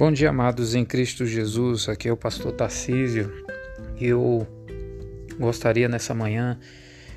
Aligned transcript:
Bom 0.00 0.10
dia, 0.10 0.30
amados 0.30 0.74
em 0.74 0.82
Cristo 0.82 1.26
Jesus. 1.26 1.86
Aqui 1.86 2.08
é 2.08 2.12
o 2.12 2.16
pastor 2.16 2.52
Tarcísio. 2.52 3.44
Eu 4.00 4.46
gostaria 5.38 5.90
nessa 5.90 6.14
manhã, 6.14 6.58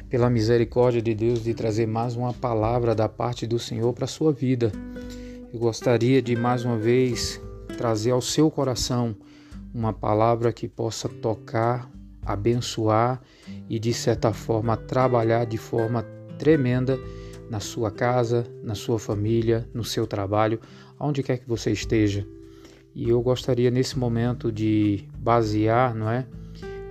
pela 0.09 0.29
misericórdia 0.29 1.01
de 1.01 1.15
Deus, 1.15 1.41
de 1.41 1.53
trazer 1.53 1.87
mais 1.87 2.17
uma 2.17 2.33
palavra 2.33 2.93
da 2.93 3.07
parte 3.07 3.47
do 3.47 3.57
Senhor 3.57 3.93
para 3.93 4.03
a 4.03 4.07
sua 4.07 4.33
vida. 4.33 4.69
Eu 5.53 5.59
gostaria 5.61 6.21
de 6.21 6.35
mais 6.35 6.65
uma 6.65 6.77
vez 6.77 7.39
trazer 7.77 8.11
ao 8.11 8.21
seu 8.21 8.51
coração 8.51 9.15
uma 9.73 9.93
palavra 9.93 10.51
que 10.51 10.67
possa 10.67 11.07
tocar, 11.07 11.89
abençoar 12.25 13.21
e 13.69 13.79
de 13.79 13.93
certa 13.93 14.33
forma 14.33 14.75
trabalhar 14.75 15.45
de 15.45 15.57
forma 15.57 16.05
tremenda 16.37 16.99
na 17.49 17.61
sua 17.61 17.89
casa, 17.89 18.45
na 18.61 18.75
sua 18.75 18.99
família, 18.99 19.69
no 19.73 19.85
seu 19.85 20.05
trabalho, 20.05 20.59
aonde 20.99 21.23
quer 21.23 21.37
que 21.37 21.47
você 21.47 21.71
esteja. 21.71 22.27
E 22.95 23.09
eu 23.09 23.21
gostaria 23.21 23.71
nesse 23.71 23.97
momento 23.97 24.51
de 24.51 25.05
basear, 25.17 25.95
não 25.95 26.09
é, 26.09 26.27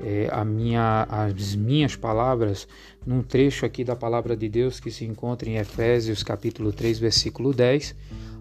é, 0.02 0.28
a 0.32 0.44
minha, 0.44 1.06
as 1.08 1.54
minhas 1.54 1.94
palavras 1.94 2.66
num 3.06 3.22
trecho 3.22 3.64
aqui 3.64 3.84
da 3.84 3.94
palavra 3.94 4.36
de 4.36 4.48
Deus 4.48 4.80
que 4.80 4.90
se 4.90 5.04
encontra 5.04 5.48
em 5.48 5.56
Efésios 5.56 6.24
capítulo 6.24 6.72
3, 6.72 6.98
versículo 6.98 7.54
10, 7.54 7.94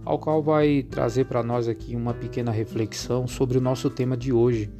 ao 0.03 0.17
qual 0.17 0.41
vai 0.41 0.81
trazer 0.89 1.25
para 1.25 1.43
nós 1.43 1.67
aqui 1.67 1.95
uma 1.95 2.15
pequena 2.15 2.51
reflexão 2.51 3.27
sobre 3.27 3.59
o 3.59 3.62
nosso 3.62 3.91
tema 3.91 4.17
de 4.17 4.34
hoje, 4.34 4.71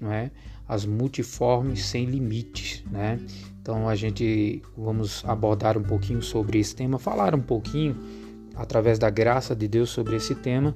não 0.00 0.12
é? 0.12 0.32
As 0.66 0.84
multiformes 0.84 1.84
sem 1.84 2.04
limites, 2.04 2.82
né? 2.90 3.20
Então 3.62 3.88
a 3.88 3.94
gente 3.94 4.60
vamos 4.76 5.24
abordar 5.24 5.78
um 5.78 5.82
pouquinho 5.82 6.20
sobre 6.20 6.58
esse 6.58 6.74
tema, 6.74 6.98
falar 6.98 7.32
um 7.32 7.40
pouquinho 7.40 7.96
através 8.56 8.98
da 8.98 9.08
graça 9.08 9.54
de 9.54 9.68
Deus 9.68 9.90
sobre 9.90 10.16
esse 10.16 10.34
tema 10.34 10.74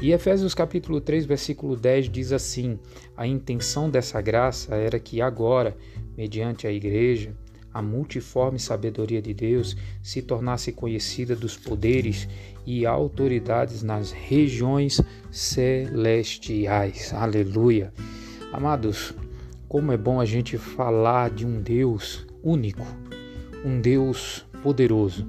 e 0.00 0.12
Efésios 0.12 0.54
capítulo 0.54 1.00
3, 1.00 1.24
versículo 1.24 1.74
10 1.74 2.10
diz 2.10 2.32
assim: 2.32 2.78
A 3.16 3.26
intenção 3.26 3.88
dessa 3.88 4.20
graça 4.20 4.74
era 4.74 4.98
que 4.98 5.22
agora, 5.22 5.76
mediante 6.16 6.66
a 6.66 6.72
igreja, 6.72 7.34
a 7.72 7.80
multiforme 7.80 8.58
sabedoria 8.58 9.22
de 9.22 9.32
Deus 9.32 9.76
se 10.02 10.20
tornasse 10.20 10.70
conhecida 10.70 11.34
dos 11.34 11.56
poderes 11.56 12.28
e 12.66 12.84
autoridades 12.84 13.82
nas 13.82 14.12
regiões 14.12 15.00
celestiais. 15.30 17.12
Aleluia. 17.14 17.92
Amados, 18.52 19.14
como 19.68 19.92
é 19.92 19.96
bom 19.96 20.20
a 20.20 20.24
gente 20.24 20.58
falar 20.58 21.30
de 21.30 21.46
um 21.46 21.60
Deus 21.60 22.26
único, 22.42 22.86
um 23.64 23.80
Deus 23.80 24.46
poderoso, 24.62 25.26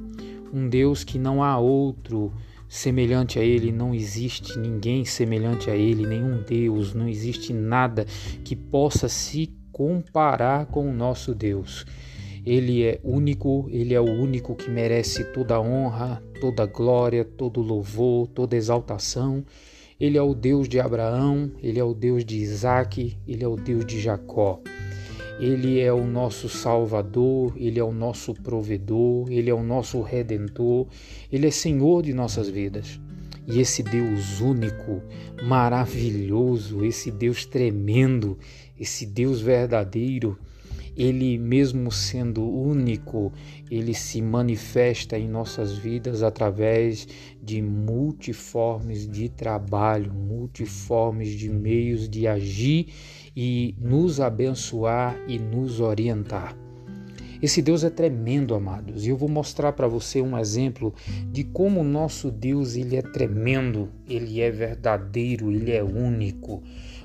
um 0.53 0.69
Deus 0.69 1.03
que 1.03 1.17
não 1.17 1.43
há 1.43 1.57
outro 1.57 2.33
semelhante 2.67 3.39
a 3.39 3.43
Ele, 3.43 3.71
não 3.71 3.93
existe 3.93 4.57
ninguém 4.57 5.05
semelhante 5.05 5.69
a 5.69 5.75
Ele, 5.75 6.05
nenhum 6.05 6.41
Deus, 6.41 6.93
não 6.93 7.07
existe 7.07 7.53
nada 7.53 8.05
que 8.43 8.55
possa 8.55 9.07
se 9.07 9.53
comparar 9.71 10.65
com 10.65 10.89
o 10.89 10.93
nosso 10.93 11.33
Deus. 11.35 11.85
Ele 12.45 12.83
é 12.83 12.99
único, 13.03 13.67
ele 13.69 13.93
é 13.93 13.99
o 13.99 14.05
único 14.05 14.55
que 14.55 14.69
merece 14.69 15.23
toda 15.33 15.59
honra, 15.59 16.23
toda 16.39 16.65
glória, 16.65 17.25
todo 17.25 17.61
louvor, 17.61 18.27
toda 18.27 18.55
exaltação. 18.55 19.43
Ele 19.99 20.17
é 20.17 20.21
o 20.21 20.33
Deus 20.33 20.69
de 20.69 20.79
Abraão, 20.79 21.51
ele 21.61 21.79
é 21.79 21.83
o 21.83 21.93
Deus 21.93 22.23
de 22.23 22.37
Isaac, 22.37 23.17
ele 23.27 23.43
é 23.43 23.47
o 23.47 23.55
Deus 23.55 23.85
de 23.85 23.99
Jacó. 23.99 24.61
Ele 25.39 25.79
é 25.79 25.93
o 25.93 26.05
nosso 26.05 26.49
Salvador, 26.49 27.53
Ele 27.55 27.79
é 27.79 27.83
o 27.83 27.91
nosso 27.91 28.33
provedor, 28.33 29.31
Ele 29.31 29.49
é 29.49 29.53
o 29.53 29.61
nosso 29.61 30.01
redentor, 30.01 30.87
Ele 31.31 31.47
é 31.47 31.51
Senhor 31.51 32.01
de 32.01 32.13
nossas 32.13 32.49
vidas. 32.49 32.99
E 33.47 33.59
esse 33.59 33.83
Deus 33.83 34.41
único, 34.41 35.01
maravilhoso, 35.43 36.83
esse 36.83 37.11
Deus 37.11 37.45
tremendo, 37.45 38.37
esse 38.79 39.05
Deus 39.05 39.39
verdadeiro, 39.39 40.37
ele 40.97 41.37
mesmo 41.37 41.91
sendo 41.91 42.43
único, 42.43 43.31
ele 43.69 43.93
se 43.93 44.21
manifesta 44.21 45.17
em 45.17 45.27
nossas 45.27 45.77
vidas 45.77 46.23
através 46.23 47.07
de 47.41 47.61
multiformes 47.61 49.07
de 49.07 49.29
trabalho, 49.29 50.11
multiformes 50.11 51.29
de 51.29 51.49
meios 51.49 52.09
de 52.09 52.27
agir 52.27 52.87
e 53.35 53.75
nos 53.79 54.19
abençoar 54.19 55.15
e 55.27 55.37
nos 55.37 55.79
orientar. 55.79 56.57
Esse 57.39 57.61
Deus 57.61 57.83
é 57.83 57.89
tremendo, 57.91 58.55
amados, 58.55 59.05
e 59.05 59.09
eu 59.09 59.17
vou 59.17 59.29
mostrar 59.29 59.73
para 59.73 59.87
você 59.87 60.21
um 60.21 60.35
exemplo 60.35 60.91
de 61.31 61.43
como 61.43 61.81
o 61.81 61.83
nosso 61.83 62.31
Deus 62.31 62.75
ele 62.75 62.95
é 62.95 63.01
tremendo, 63.03 63.89
ele 64.09 64.41
é 64.41 64.49
verdadeiro, 64.49 65.51
ele 65.51 65.71
é 65.71 65.83
único. 65.83 66.63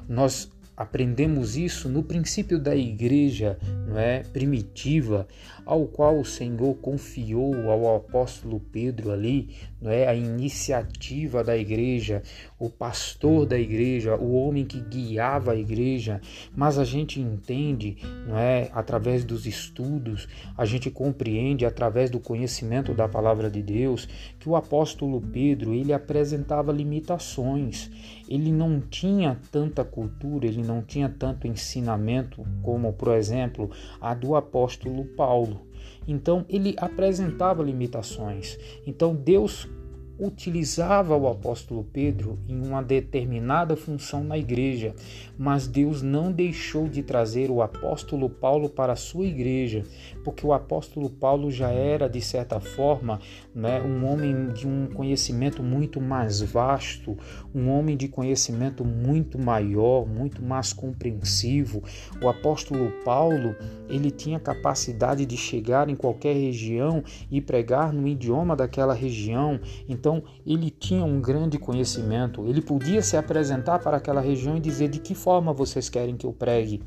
Nós 0.09 0.51
aprendemos 0.75 1.57
isso 1.57 1.89
no 1.89 2.03
princípio 2.03 2.59
da 2.59 2.75
igreja 2.75 3.59
não 3.93 4.01
é, 4.01 4.21
primitiva, 4.21 5.29
ao 5.65 5.87
qual 5.87 6.19
o 6.19 6.25
Senhor 6.25 6.75
confiou 6.77 7.71
ao 7.71 7.97
apóstolo 7.97 8.59
Pedro 8.59 9.13
ali, 9.13 9.51
não 9.81 9.91
é, 9.91 10.09
a 10.09 10.15
iniciativa 10.15 11.45
da 11.45 11.57
igreja, 11.57 12.23
o 12.59 12.71
pastor 12.71 13.47
da 13.47 13.59
igreja, 13.59 14.17
o 14.17 14.33
homem 14.35 14.65
que 14.65 14.81
guiava 14.81 15.53
a 15.53 15.57
igreja. 15.57 16.21
Mas 16.55 16.79
a 16.79 16.85
gente 16.85 17.21
entende, 17.21 17.97
não 18.27 18.39
é, 18.39 18.71
através 18.73 19.25
dos 19.25 19.47
estudos, 19.47 20.29
a 20.57 20.65
gente 20.65 20.91
compreende 20.91 21.67
através 21.67 22.11
do 22.11 22.21
conhecimento 22.21 22.95
da 22.95 23.09
palavra 23.09 23.51
de 23.51 23.63
Deus 23.63 24.09
que 24.39 24.49
o 24.49 24.57
apóstolo 24.57 25.21
Pedro, 25.21 25.75
ele 25.75 25.93
apresentava 25.93 26.73
limitações. 26.73 27.91
Ele 28.29 28.51
não 28.51 28.81
tinha 28.81 29.39
tanta 29.51 29.85
cultura, 29.85 30.47
ele 30.47 30.63
não 30.63 30.81
tinha 30.83 31.09
tanto 31.09 31.47
ensinamento 31.47 32.45
como, 32.63 32.93
por 32.93 33.15
exemplo, 33.15 33.71
a 34.01 34.15
do 34.15 34.35
apóstolo 34.35 35.05
Paulo. 35.05 35.61
Então 36.07 36.45
ele 36.49 36.75
apresentava 36.79 37.63
limitações. 37.63 38.59
Então 38.87 39.15
Deus 39.15 39.69
utilizava 40.19 41.17
o 41.17 41.27
apóstolo 41.27 41.85
Pedro 41.93 42.39
em 42.49 42.61
uma 42.67 42.83
determinada 42.83 43.77
função 43.77 44.23
na 44.23 44.39
igreja, 44.39 44.95
mas 45.37 45.67
Deus 45.67 46.03
não 46.03 46.31
deixou 46.31 46.89
de 46.89 47.03
trazer 47.03 47.51
o 47.51 47.63
apóstolo 47.63 48.29
Paulo 48.29 48.69
para 48.69 48.93
a 48.93 48.97
sua 48.97 49.25
igreja, 49.25 49.85
porque 50.23 50.47
o 50.47 50.53
apóstolo 50.53 51.11
Paulo 51.11 51.51
já 51.51 51.71
era, 51.71 52.09
de 52.09 52.21
certa 52.21 52.61
forma, 52.61 53.19
né, 53.55 53.81
um 53.83 54.07
homem 54.07 54.53
de 54.53 54.69
um 54.69 54.87
conhecimento 54.87 55.63
muito 55.63 56.01
mais 56.01 56.41
vasto, 56.41 57.17
um 57.55 57.69
homem 57.69 57.97
de 57.97 58.09
conhecimento 58.09 58.85
muito 58.85 59.39
maior, 59.39 60.07
muito 60.07 60.43
mais 60.43 60.73
compreensivo. 60.73 61.83
O 62.21 62.29
apóstolo 62.29 62.93
Paulo, 63.05 63.57
ele 63.89 64.11
tinha 64.11 64.39
capacidade 64.39 65.27
de 65.27 65.37
chegar 65.37 65.89
em 65.89 65.97
qualquer 65.97 66.35
região 66.35 67.03
e 67.31 67.41
pregar 67.41 67.93
no 67.93 68.07
idioma 68.07 68.55
daquela 68.55 68.95
região. 68.95 69.61
Então, 69.89 70.02
ele 70.47 70.71
tinha 70.71 71.05
um 71.05 71.21
grande 71.21 71.59
conhecimento, 71.59 72.47
ele 72.47 72.61
podia 72.61 73.03
se 73.03 73.17
apresentar 73.17 73.79
para 73.79 73.99
aquela 73.99 74.21
região 74.21 74.57
e 74.57 74.61
dizer 74.61 74.89
de 74.89 74.99
que 74.99 75.15
forma 75.15 75.53
vocês 75.53 75.89
querem 75.89 76.17
que 76.17 76.27
eu 76.27 76.33
pregue 76.33 76.83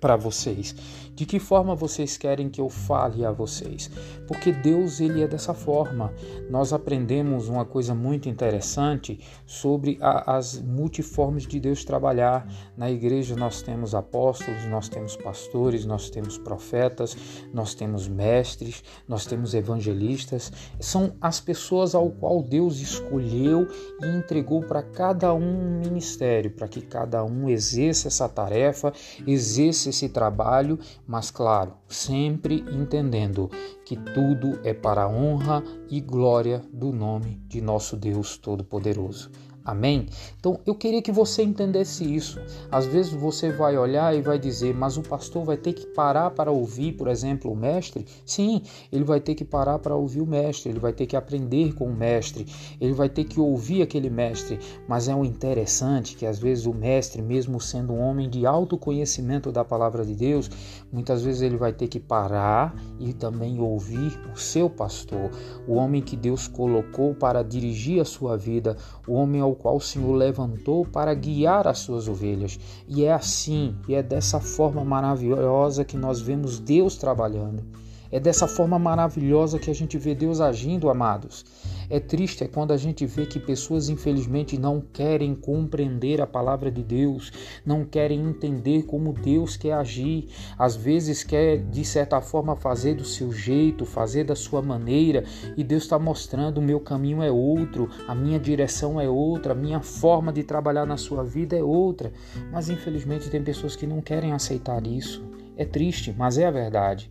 para 0.00 0.16
vocês? 0.16 0.74
De 1.14 1.24
que 1.24 1.38
forma 1.38 1.74
vocês 1.74 2.16
querem 2.16 2.50
que 2.50 2.60
eu 2.60 2.68
fale 2.68 3.24
a 3.24 3.30
vocês? 3.30 3.90
Porque 4.26 4.52
Deus 4.52 5.00
ele 5.00 5.22
é 5.22 5.28
dessa 5.28 5.54
forma. 5.54 6.12
Nós 6.50 6.72
aprendemos 6.72 7.48
uma 7.48 7.64
coisa 7.64 7.94
muito 7.94 8.28
interessante 8.28 9.20
sobre 9.46 9.96
a, 10.00 10.36
as 10.36 10.60
multiformes 10.60 11.46
de 11.46 11.60
Deus 11.60 11.84
trabalhar. 11.84 12.46
Na 12.76 12.90
igreja 12.90 13.36
nós 13.36 13.62
temos 13.62 13.94
apóstolos, 13.94 14.64
nós 14.66 14.88
temos 14.88 15.16
pastores, 15.16 15.86
nós 15.86 16.10
temos 16.10 16.36
profetas, 16.36 17.16
nós 17.52 17.74
temos 17.74 18.08
mestres, 18.08 18.82
nós 19.06 19.24
temos 19.24 19.54
evangelistas. 19.54 20.52
São 20.80 21.14
as 21.20 21.40
pessoas 21.40 21.94
ao 21.94 22.10
qual 22.10 22.42
Deus 22.42 22.80
escolheu 22.80 23.68
e 24.02 24.06
entregou 24.06 24.60
para 24.62 24.82
cada 24.82 25.32
um 25.32 25.44
um 25.44 25.80
ministério, 25.80 26.50
para 26.50 26.68
que 26.68 26.80
cada 26.80 27.24
um 27.24 27.48
exerça 27.48 28.08
essa 28.08 28.28
tarefa, 28.28 28.92
exerça 29.26 29.90
esse 29.90 30.08
trabalho, 30.08 30.78
mas 31.06 31.30
claro, 31.30 31.74
sempre 31.88 32.64
entendendo 32.72 33.50
que 33.84 33.96
tudo 33.96 34.58
é 34.64 34.72
para 34.72 35.02
a 35.02 35.08
honra 35.08 35.62
e 35.90 36.00
glória 36.00 36.62
do 36.72 36.92
nome 36.92 37.42
de 37.46 37.60
nosso 37.60 37.96
Deus 37.96 38.38
Todo-Poderoso. 38.38 39.30
Amém? 39.64 40.08
Então 40.38 40.60
eu 40.66 40.74
queria 40.74 41.00
que 41.00 41.10
você 41.10 41.42
entendesse 41.42 42.04
isso. 42.04 42.38
Às 42.70 42.84
vezes 42.84 43.12
você 43.12 43.50
vai 43.50 43.78
olhar 43.78 44.14
e 44.14 44.20
vai 44.20 44.38
dizer, 44.38 44.74
mas 44.74 44.98
o 44.98 45.02
pastor 45.02 45.42
vai 45.42 45.56
ter 45.56 45.72
que 45.72 45.86
parar 45.86 46.32
para 46.32 46.50
ouvir, 46.50 46.92
por 46.92 47.08
exemplo, 47.08 47.50
o 47.50 47.56
mestre? 47.56 48.04
Sim, 48.26 48.60
ele 48.92 49.04
vai 49.04 49.20
ter 49.20 49.34
que 49.34 49.44
parar 49.44 49.78
para 49.78 49.96
ouvir 49.96 50.20
o 50.20 50.26
mestre, 50.26 50.70
ele 50.70 50.78
vai 50.78 50.92
ter 50.92 51.06
que 51.06 51.16
aprender 51.16 51.72
com 51.72 51.86
o 51.86 51.94
mestre, 51.94 52.46
ele 52.78 52.92
vai 52.92 53.08
ter 53.08 53.24
que 53.24 53.40
ouvir 53.40 53.80
aquele 53.80 54.10
mestre. 54.10 54.58
Mas 54.86 55.08
é 55.08 55.14
um 55.14 55.24
interessante 55.24 56.14
que 56.14 56.26
às 56.26 56.38
vezes 56.38 56.66
o 56.66 56.74
mestre, 56.74 57.22
mesmo 57.22 57.58
sendo 57.58 57.94
um 57.94 58.00
homem 58.00 58.28
de 58.28 58.44
alto 58.44 58.76
conhecimento 58.76 59.50
da 59.50 59.64
palavra 59.64 60.04
de 60.04 60.14
Deus, 60.14 60.50
muitas 60.92 61.22
vezes 61.22 61.40
ele 61.40 61.56
vai 61.56 61.72
ter 61.72 61.88
que 61.88 61.98
parar 61.98 62.74
e 63.00 63.14
também 63.14 63.58
ouvir 63.62 64.20
o 64.30 64.38
seu 64.38 64.68
pastor, 64.68 65.30
o 65.66 65.74
homem 65.76 66.02
que 66.02 66.16
Deus 66.16 66.46
colocou 66.46 67.14
para 67.14 67.42
dirigir 67.42 68.02
a 68.02 68.04
sua 68.04 68.36
vida, 68.36 68.76
o 69.08 69.14
homem 69.14 69.40
ao 69.40 69.53
ao 69.54 69.56
qual 69.56 69.76
o 69.76 69.80
Senhor 69.80 70.12
levantou 70.12 70.84
para 70.84 71.14
guiar 71.14 71.66
as 71.68 71.78
suas 71.78 72.08
ovelhas. 72.08 72.58
E 72.88 73.04
é 73.04 73.12
assim, 73.12 73.74
e 73.88 73.94
é 73.94 74.02
dessa 74.02 74.40
forma 74.40 74.84
maravilhosa 74.84 75.84
que 75.84 75.96
nós 75.96 76.20
vemos 76.20 76.58
Deus 76.58 76.96
trabalhando. 76.96 77.62
É 78.10 78.20
dessa 78.20 78.46
forma 78.46 78.78
maravilhosa 78.78 79.58
que 79.58 79.70
a 79.70 79.74
gente 79.74 79.96
vê 79.96 80.14
Deus 80.14 80.40
agindo, 80.40 80.90
amados. 80.90 81.44
É 81.88 82.00
triste 82.00 82.44
é 82.44 82.48
quando 82.48 82.72
a 82.72 82.76
gente 82.76 83.04
vê 83.06 83.26
que 83.26 83.38
pessoas 83.38 83.88
infelizmente 83.88 84.58
não 84.58 84.80
querem 84.80 85.34
compreender 85.34 86.20
a 86.20 86.26
palavra 86.26 86.70
de 86.70 86.82
Deus, 86.82 87.32
não 87.64 87.84
querem 87.84 88.20
entender 88.20 88.84
como 88.84 89.12
Deus 89.12 89.56
quer 89.56 89.72
agir, 89.72 90.28
às 90.58 90.76
vezes 90.76 91.22
quer 91.22 91.58
de 91.58 91.84
certa 91.84 92.20
forma 92.20 92.56
fazer 92.56 92.94
do 92.94 93.04
seu 93.04 93.32
jeito, 93.32 93.84
fazer 93.84 94.24
da 94.24 94.34
sua 94.34 94.62
maneira, 94.62 95.24
e 95.56 95.62
Deus 95.62 95.84
está 95.84 95.98
mostrando 95.98 96.58
o 96.58 96.62
meu 96.62 96.80
caminho 96.80 97.22
é 97.22 97.30
outro, 97.30 97.88
a 98.08 98.14
minha 98.14 98.38
direção 98.38 99.00
é 99.00 99.08
outra, 99.08 99.52
a 99.52 99.56
minha 99.56 99.80
forma 99.80 100.32
de 100.32 100.42
trabalhar 100.42 100.86
na 100.86 100.96
sua 100.96 101.22
vida 101.22 101.56
é 101.56 101.62
outra. 101.62 102.12
Mas 102.50 102.68
infelizmente 102.68 103.30
tem 103.30 103.42
pessoas 103.42 103.76
que 103.76 103.86
não 103.86 104.00
querem 104.00 104.32
aceitar 104.32 104.86
isso. 104.86 105.22
É 105.56 105.64
triste, 105.64 106.14
mas 106.16 106.38
é 106.38 106.46
a 106.46 106.50
verdade. 106.50 107.10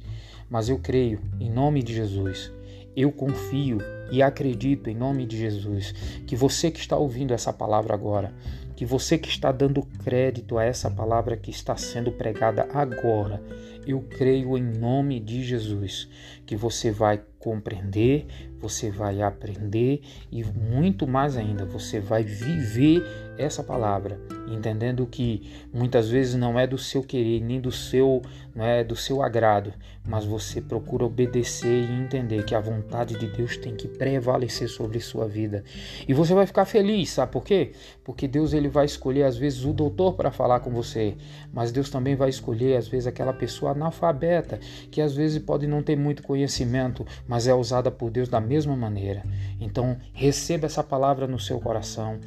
Mas 0.50 0.70
eu 0.70 0.78
creio, 0.78 1.20
em 1.40 1.50
nome 1.50 1.82
de 1.82 1.94
Jesus, 1.94 2.52
eu 2.96 3.12
confio 3.12 3.80
e 4.12 4.22
acredito 4.22 4.90
em 4.90 4.96
nome 4.96 5.26
de 5.26 5.38
Jesus 5.38 5.94
que 6.28 6.36
você 6.36 6.70
que 6.70 6.80
está 6.80 6.96
ouvindo 6.96 7.34
essa 7.34 7.52
palavra 7.52 7.94
agora, 7.94 8.34
que 8.76 8.86
você 8.86 9.18
que 9.18 9.30
está 9.30 9.52
dando 9.52 9.84
crédito 10.04 10.58
a 10.58 10.64
essa 10.64 10.90
palavra 10.90 11.38
que 11.38 11.52
está 11.52 11.76
sendo 11.76 12.12
pregada 12.12 12.68
agora, 12.74 13.42
eu 13.86 14.02
creio 14.02 14.58
em 14.58 14.64
nome 14.64 15.20
de 15.20 15.44
Jesus 15.44 16.10
que 16.46 16.56
você 16.56 16.92
vai 16.92 17.22
compreender, 17.44 18.26
você 18.58 18.90
vai 18.90 19.22
aprender 19.22 20.02
e 20.32 20.42
muito 20.46 21.06
mais 21.06 21.36
ainda, 21.36 21.66
você 21.66 22.00
vai 22.00 22.24
viver 22.24 23.04
essa 23.38 23.62
palavra, 23.62 24.18
entendendo 24.48 25.06
que 25.06 25.52
muitas 25.74 26.08
vezes 26.10 26.36
não 26.36 26.58
é 26.58 26.66
do 26.66 26.78
seu 26.78 27.04
querer, 27.04 27.42
nem 27.42 27.60
do 27.60 27.72
seu, 27.72 28.22
não 28.56 28.64
é 28.64 28.82
do 28.82 28.96
seu 28.96 29.22
agrado, 29.22 29.74
mas 30.08 30.24
você 30.24 30.62
procura 30.62 31.04
obedecer 31.04 31.84
e 31.84 31.92
entender 31.92 32.46
que 32.46 32.56
a 32.56 32.62
vontade 32.62 33.18
de 33.18 33.28
Deus 33.28 33.58
tem 33.58 33.76
que 33.76 33.90
prevalecer 33.90 34.70
sobre 34.70 35.02
sua 35.02 35.28
vida. 35.28 35.64
E 36.08 36.14
você 36.14 36.34
vai 36.34 36.46
ficar 36.46 36.64
feliz, 36.64 37.10
sabe 37.10 37.32
por 37.34 37.44
quê? 37.44 37.74
Porque 38.06 38.26
Deus 38.28 38.54
ele 38.54 38.70
vai 38.70 38.86
escolher 38.86 39.24
às 39.24 39.36
vezes 39.36 39.66
o 39.66 39.74
doutor 39.74 40.14
para 40.14 40.32
falar 40.32 40.62
com 40.62 40.72
você, 40.72 41.16
mas 41.52 41.74
Deus 41.74 41.90
também 41.90 42.16
vai 42.16 42.30
escolher 42.30 42.78
às 42.78 42.88
vezes 42.88 43.08
aquela 43.08 43.34
pessoa 43.34 43.73
analfabeta 43.74 44.60
que 44.90 45.02
às 45.02 45.14
vezes 45.14 45.40
pode 45.40 45.68
não 45.68 45.84
ter 45.84 45.96
muito 45.96 46.24
conhecimento, 46.24 47.06
mas 47.28 47.48
é 47.48 47.54
usada 47.54 47.92
por 47.92 48.10
Deus 48.10 48.30
da 48.30 48.40
mesma 48.40 48.76
maneira. 48.76 49.24
Então, 49.60 49.98
receba 50.14 50.66
essa 50.66 50.84
palavra 50.84 51.28
no 51.28 51.40
seu 51.40 51.60
coração, 51.60 52.20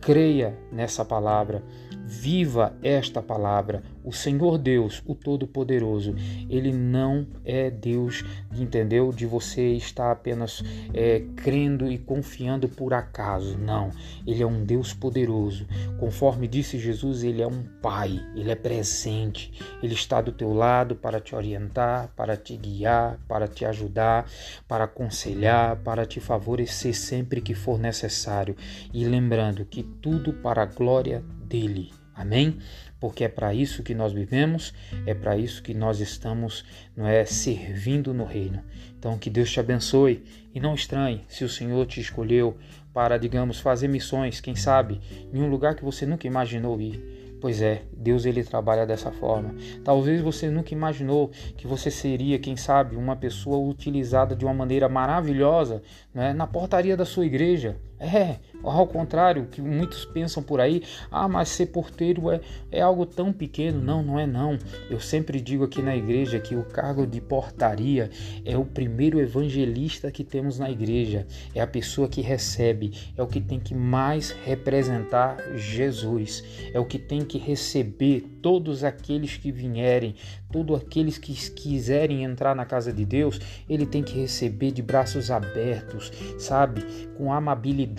creia 0.00 0.56
nessa 0.72 1.04
palavra, 1.04 1.62
viva 2.04 2.74
esta 2.82 3.22
palavra, 3.22 3.82
o 4.10 4.12
Senhor 4.12 4.58
Deus, 4.58 5.04
o 5.06 5.14
Todo-Poderoso, 5.14 6.16
ele 6.48 6.72
não 6.72 7.24
é 7.44 7.70
Deus, 7.70 8.24
entendeu? 8.52 9.12
De 9.12 9.24
você 9.24 9.74
estar 9.74 10.10
apenas 10.10 10.64
é, 10.92 11.22
crendo 11.36 11.88
e 11.88 11.96
confiando 11.96 12.68
por 12.68 12.92
acaso. 12.92 13.56
Não, 13.56 13.90
ele 14.26 14.42
é 14.42 14.46
um 14.46 14.64
Deus 14.64 14.92
poderoso. 14.92 15.64
Conforme 15.96 16.48
disse 16.48 16.76
Jesus, 16.76 17.22
ele 17.22 17.40
é 17.40 17.46
um 17.46 17.62
Pai, 17.80 18.20
ele 18.34 18.50
é 18.50 18.56
presente, 18.56 19.52
ele 19.80 19.94
está 19.94 20.20
do 20.20 20.32
teu 20.32 20.52
lado 20.52 20.96
para 20.96 21.20
te 21.20 21.36
orientar, 21.36 22.12
para 22.16 22.36
te 22.36 22.56
guiar, 22.56 23.16
para 23.28 23.46
te 23.46 23.64
ajudar, 23.64 24.28
para 24.66 24.84
aconselhar, 24.84 25.76
para 25.76 26.04
te 26.04 26.18
favorecer 26.18 26.96
sempre 26.96 27.40
que 27.40 27.54
for 27.54 27.78
necessário. 27.78 28.56
E 28.92 29.04
lembrando 29.04 29.64
que 29.64 29.84
tudo 29.84 30.32
para 30.32 30.62
a 30.62 30.66
glória 30.66 31.22
dele. 31.46 31.92
Amém? 32.20 32.58
Porque 33.00 33.24
é 33.24 33.28
para 33.28 33.54
isso 33.54 33.82
que 33.82 33.94
nós 33.94 34.12
vivemos, 34.12 34.74
é 35.06 35.14
para 35.14 35.36
isso 35.36 35.62
que 35.62 35.72
nós 35.72 36.00
estamos, 36.00 36.64
não 36.94 37.06
é, 37.06 37.24
servindo 37.24 38.12
no 38.12 38.24
reino. 38.24 38.62
Então 38.98 39.18
que 39.18 39.30
Deus 39.30 39.50
te 39.50 39.58
abençoe 39.58 40.22
e 40.54 40.60
não 40.60 40.74
estranhe 40.74 41.24
se 41.26 41.42
o 41.42 41.48
Senhor 41.48 41.86
te 41.86 42.00
escolheu 42.00 42.56
para, 42.92 43.16
digamos, 43.16 43.58
fazer 43.58 43.88
missões, 43.88 44.40
quem 44.40 44.54
sabe, 44.54 45.00
em 45.32 45.40
um 45.40 45.48
lugar 45.48 45.74
que 45.74 45.84
você 45.84 46.04
nunca 46.04 46.26
imaginou 46.26 46.80
ir. 46.80 47.20
Pois 47.40 47.62
é, 47.62 47.82
Deus 47.96 48.26
ele 48.26 48.44
trabalha 48.44 48.86
dessa 48.86 49.10
forma. 49.10 49.54
Talvez 49.82 50.20
você 50.20 50.50
nunca 50.50 50.74
imaginou 50.74 51.30
que 51.56 51.66
você 51.66 51.90
seria, 51.90 52.38
quem 52.38 52.54
sabe, 52.54 52.96
uma 52.96 53.16
pessoa 53.16 53.66
utilizada 53.66 54.36
de 54.36 54.44
uma 54.44 54.52
maneira 54.52 54.88
maravilhosa 54.90 55.82
né, 56.12 56.34
na 56.34 56.46
portaria 56.46 56.96
da 56.96 57.06
sua 57.06 57.24
igreja. 57.24 57.76
É, 58.00 58.36
ao 58.62 58.86
contrário, 58.86 59.46
que 59.46 59.60
muitos 59.60 60.06
pensam 60.06 60.42
por 60.42 60.58
aí, 60.58 60.82
ah, 61.10 61.28
mas 61.28 61.50
ser 61.50 61.66
porteiro 61.66 62.30
é, 62.30 62.40
é 62.72 62.80
algo 62.80 63.04
tão 63.04 63.30
pequeno. 63.30 63.78
Não, 63.78 64.02
não 64.02 64.18
é 64.18 64.26
não. 64.26 64.58
Eu 64.88 64.98
sempre 64.98 65.38
digo 65.38 65.64
aqui 65.64 65.82
na 65.82 65.94
igreja 65.94 66.40
que 66.40 66.56
o 66.56 66.64
cargo 66.64 67.06
de 67.06 67.20
portaria 67.20 68.10
é 68.42 68.56
o 68.56 68.64
primeiro 68.64 69.20
evangelista 69.20 70.10
que 70.10 70.24
temos 70.24 70.58
na 70.58 70.70
igreja. 70.70 71.26
É 71.54 71.60
a 71.60 71.66
pessoa 71.66 72.08
que 72.08 72.22
recebe, 72.22 72.92
é 73.16 73.22
o 73.22 73.26
que 73.26 73.40
tem 73.40 73.60
que 73.60 73.74
mais 73.74 74.30
representar 74.30 75.36
Jesus, 75.56 76.42
é 76.72 76.80
o 76.80 76.86
que 76.86 76.98
tem 76.98 77.20
que 77.20 77.36
receber 77.36 78.22
todos 78.40 78.82
aqueles 78.82 79.36
que 79.36 79.52
vierem, 79.52 80.14
todos 80.50 80.80
aqueles 80.80 81.18
que 81.18 81.34
quiserem 81.50 82.24
entrar 82.24 82.54
na 82.54 82.64
casa 82.64 82.92
de 82.92 83.04
Deus, 83.04 83.38
ele 83.68 83.84
tem 83.86 84.02
que 84.02 84.18
receber 84.18 84.72
de 84.72 84.82
braços 84.82 85.30
abertos, 85.30 86.10
sabe? 86.38 86.82
Com 87.16 87.32
amabilidade, 87.32 87.89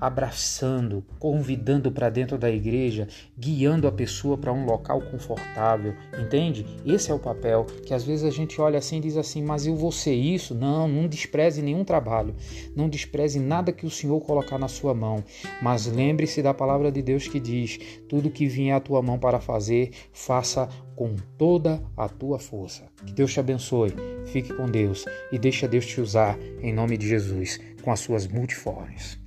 abraçando, 0.00 1.04
convidando 1.18 1.90
para 1.90 2.08
dentro 2.08 2.38
da 2.38 2.50
igreja, 2.50 3.08
guiando 3.36 3.86
a 3.86 3.92
pessoa 3.92 4.36
para 4.36 4.52
um 4.52 4.64
local 4.64 5.00
confortável, 5.02 5.94
entende? 6.18 6.64
Esse 6.84 7.10
é 7.10 7.14
o 7.14 7.18
papel 7.18 7.66
que 7.84 7.94
às 7.94 8.04
vezes 8.04 8.24
a 8.24 8.30
gente 8.30 8.60
olha 8.60 8.78
assim 8.78 8.98
e 8.98 9.00
diz 9.00 9.16
assim: 9.16 9.42
Mas 9.42 9.66
eu 9.66 9.76
vou 9.76 9.92
ser 9.92 10.14
isso? 10.14 10.54
Não, 10.54 10.86
não 10.86 11.08
despreze 11.08 11.62
nenhum 11.62 11.84
trabalho, 11.84 12.34
não 12.74 12.88
despreze 12.88 13.38
nada 13.38 13.72
que 13.72 13.86
o 13.86 13.90
Senhor 13.90 14.20
colocar 14.20 14.58
na 14.58 14.68
sua 14.68 14.94
mão, 14.94 15.24
mas 15.62 15.86
lembre-se 15.86 16.42
da 16.42 16.54
palavra 16.54 16.90
de 16.92 17.02
Deus 17.02 17.26
que 17.26 17.40
diz: 17.40 17.78
Tudo 18.08 18.30
que 18.30 18.46
vier 18.46 18.76
à 18.76 18.80
tua 18.80 19.02
mão 19.02 19.18
para 19.18 19.40
fazer, 19.40 19.90
faça 20.12 20.68
com 20.98 21.14
toda 21.36 21.80
a 21.96 22.08
tua 22.08 22.40
força. 22.40 22.88
Que 23.06 23.12
Deus 23.12 23.32
te 23.32 23.38
abençoe, 23.38 23.94
fique 24.26 24.52
com 24.52 24.66
Deus 24.66 25.04
e 25.30 25.38
deixa 25.38 25.68
Deus 25.68 25.86
te 25.86 26.00
usar 26.00 26.36
em 26.60 26.72
nome 26.72 26.96
de 26.96 27.06
Jesus 27.06 27.60
com 27.88 27.92
as 27.92 28.00
suas 28.00 28.28
multiformes. 28.28 29.18